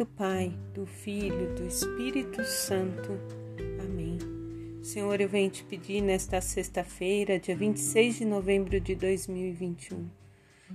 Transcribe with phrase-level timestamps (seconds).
[0.00, 3.20] do Pai, do Filho, do Espírito Santo.
[3.84, 4.16] Amém.
[4.82, 10.08] Senhor, eu venho te pedir nesta sexta-feira, dia 26 de novembro de 2021,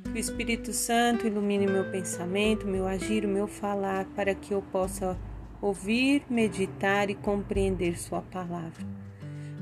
[0.04, 4.62] que o Espírito Santo ilumine meu pensamento, meu agir, o meu falar, para que eu
[4.62, 5.18] possa
[5.60, 8.86] ouvir, meditar e compreender Sua palavra.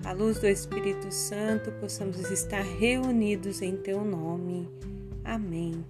[0.04, 4.68] À luz do Espírito Santo, possamos estar reunidos em Teu nome.
[5.24, 5.86] Amém.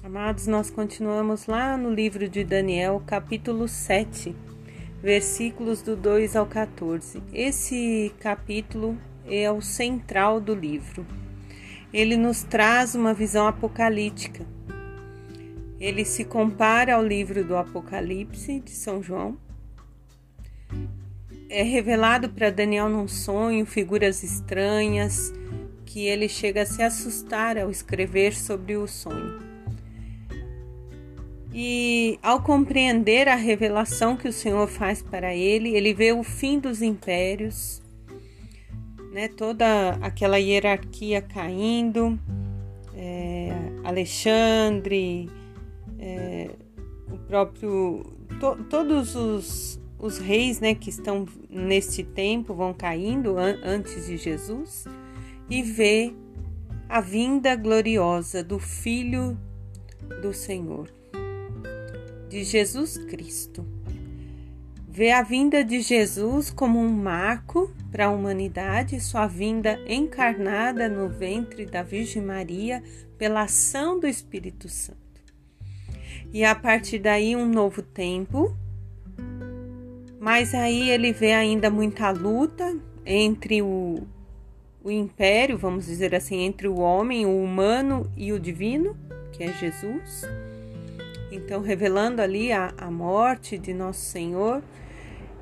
[0.00, 4.34] Amados, nós continuamos lá no livro de Daniel, capítulo 7,
[5.02, 7.20] versículos do 2 ao 14.
[7.32, 11.04] Esse capítulo é o central do livro.
[11.92, 14.46] Ele nos traz uma visão apocalíptica.
[15.80, 19.36] Ele se compara ao livro do Apocalipse de São João.
[21.50, 25.32] É revelado para Daniel num sonho figuras estranhas
[25.84, 29.57] que ele chega a se assustar ao escrever sobre o sonho.
[31.60, 36.60] E ao compreender a revelação que o Senhor faz para ele, ele vê o fim
[36.60, 37.82] dos impérios,
[39.12, 42.16] né, toda aquela hierarquia caindo,
[42.94, 43.50] é,
[43.82, 45.28] Alexandre,
[45.98, 46.48] é,
[47.10, 48.04] o próprio,
[48.38, 54.16] to, todos os, os reis né, que estão neste tempo vão caindo an, antes de
[54.16, 54.84] Jesus,
[55.50, 56.14] e vê
[56.88, 59.36] a vinda gloriosa do Filho
[60.22, 60.96] do Senhor
[62.28, 63.66] de Jesus Cristo.
[64.86, 71.08] Vê a vinda de Jesus como um marco para a humanidade, sua vinda encarnada no
[71.08, 72.82] ventre da Virgem Maria
[73.16, 74.98] pela ação do Espírito Santo.
[76.32, 78.54] E a partir daí, um novo tempo.
[80.20, 82.76] Mas aí ele vê ainda muita luta
[83.06, 84.02] entre o,
[84.82, 88.96] o império, vamos dizer assim, entre o homem, o humano e o divino,
[89.32, 90.26] que é Jesus
[91.30, 94.62] então, revelando ali a, a morte de Nosso Senhor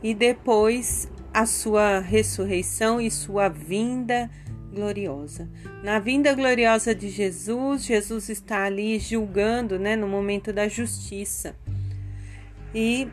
[0.02, 4.30] e depois a sua ressurreição e sua vinda
[4.72, 5.48] gloriosa.
[5.82, 11.56] Na vinda gloriosa de Jesus, Jesus está ali julgando, né, no momento da justiça.
[12.74, 13.08] E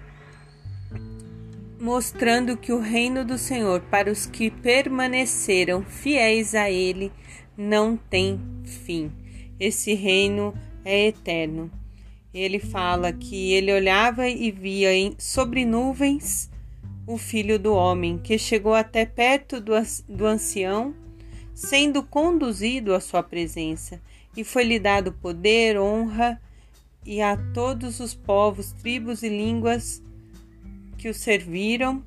[1.80, 7.12] mostrando que o reino do Senhor para os que permaneceram fiéis a ele
[7.58, 9.12] não tem fim.
[9.60, 10.54] Esse reino
[10.84, 11.70] é eterno.
[12.34, 16.50] Ele fala que ele olhava e via em, sobre nuvens
[17.06, 19.74] o filho do homem, que chegou até perto do,
[20.08, 20.96] do ancião,
[21.54, 24.02] sendo conduzido à sua presença,
[24.36, 26.42] e foi-lhe dado poder, honra
[27.06, 30.02] e a todos os povos, tribos e línguas
[30.98, 32.04] que o serviram,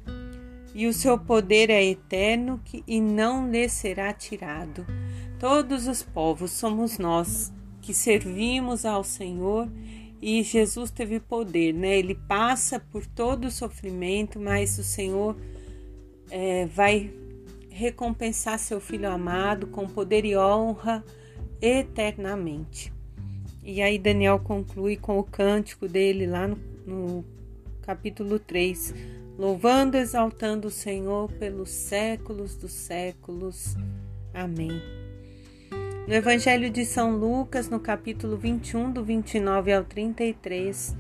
[0.74, 4.86] e o seu poder é eterno que, e não lhe será tirado.
[5.38, 9.70] Todos os povos somos nós que servimos ao Senhor
[10.20, 11.98] e Jesus teve poder, né?
[11.98, 15.36] Ele passa por todo o sofrimento, mas o Senhor
[16.30, 17.12] é, vai
[17.70, 21.04] recompensar seu filho amado com poder e honra
[21.60, 22.92] eternamente.
[23.62, 26.56] E aí Daniel conclui com o cântico dele lá no,
[26.86, 27.24] no
[27.82, 28.94] capítulo 3,
[29.38, 33.76] louvando, exaltando o Senhor pelos séculos dos séculos.
[34.32, 35.05] Amém.
[36.06, 40.94] No Evangelho de São Lucas, no capítulo 21, do 29 ao 33,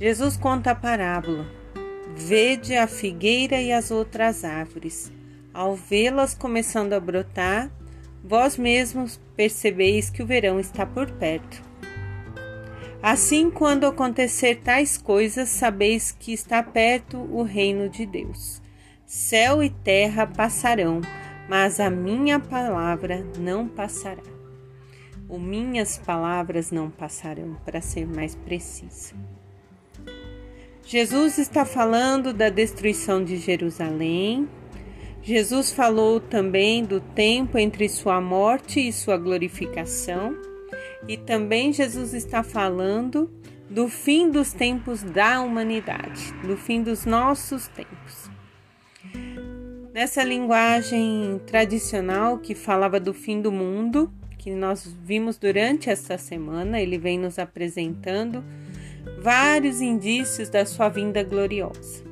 [0.00, 1.46] Jesus conta a parábola:
[2.16, 5.12] Vede a figueira e as outras árvores.
[5.52, 7.70] Ao vê-las começando a brotar,
[8.24, 11.62] vós mesmos percebeis que o verão está por perto.
[13.02, 18.62] Assim, quando acontecer tais coisas, sabeis que está perto o reino de Deus.
[19.04, 21.02] Céu e terra passarão,
[21.48, 24.22] mas a minha palavra não passará.
[25.28, 29.14] Ou minhas palavras não passarão, para ser mais preciso.
[30.86, 34.48] Jesus está falando da destruição de Jerusalém.
[35.22, 40.36] Jesus falou também do tempo entre sua morte e sua glorificação.
[41.08, 43.30] E também Jesus está falando
[43.68, 48.33] do fim dos tempos da humanidade, do fim dos nossos tempos.
[49.94, 56.80] Nessa linguagem tradicional que falava do fim do mundo, que nós vimos durante esta semana,
[56.80, 58.42] ele vem nos apresentando
[59.20, 62.02] vários indícios da sua vinda gloriosa.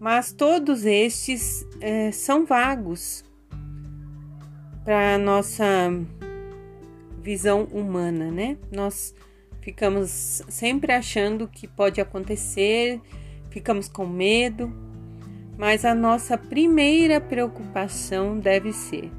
[0.00, 3.22] Mas todos estes é, são vagos
[4.82, 5.92] para a nossa
[7.22, 8.56] visão humana, né?
[8.74, 9.14] Nós
[9.60, 12.98] ficamos sempre achando que pode acontecer,
[13.50, 14.72] ficamos com medo,
[15.56, 19.10] mas a nossa primeira preocupação deve ser: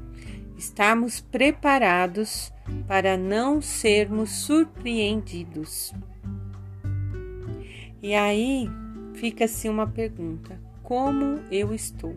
[0.56, 2.52] estarmos preparados
[2.86, 5.92] para não sermos surpreendidos.
[8.02, 8.68] E aí
[9.14, 12.16] fica-se uma pergunta: como eu estou?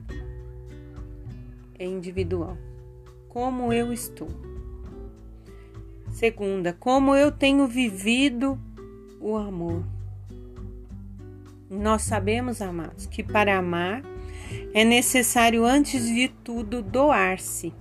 [1.79, 2.57] É individual.
[3.29, 4.27] Como eu estou?
[6.11, 8.59] Segunda, como eu tenho vivido
[9.21, 9.83] o amor?
[11.69, 14.01] Nós sabemos, amados, que para amar
[14.73, 17.73] é necessário, antes de tudo, doar-se.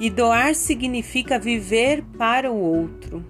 [0.00, 3.24] E doar significa viver para o outro.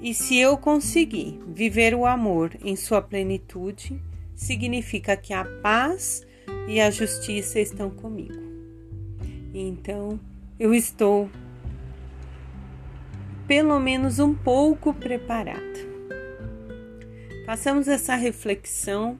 [0.00, 4.02] E se eu conseguir viver o amor em sua plenitude,
[4.34, 6.26] significa que a paz
[6.66, 8.42] e a justiça estão comigo.
[9.54, 10.18] Então,
[10.58, 11.30] eu estou
[13.46, 15.71] pelo menos um pouco preparada.
[17.52, 19.18] Façamos essa reflexão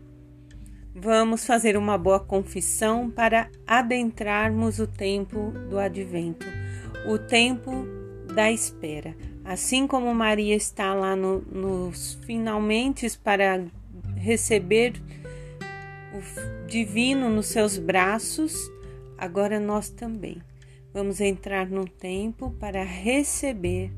[0.95, 6.47] Vamos fazer uma boa confissão para adentrarmos o tempo do advento,
[7.07, 7.71] o tempo
[8.35, 9.15] da espera.
[9.45, 13.67] Assim como Maria está lá no, nos finalmente para
[14.17, 14.95] receber
[16.15, 18.55] o divino nos seus braços,
[19.19, 20.39] agora nós também
[20.91, 23.93] vamos entrar no tempo para receber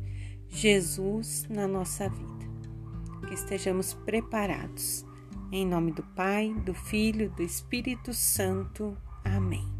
[0.49, 2.44] Jesus na nossa vida
[3.25, 5.05] que estejamos preparados.
[5.51, 8.97] Em nome do Pai, do Filho, do Espírito Santo.
[9.25, 9.74] Amém.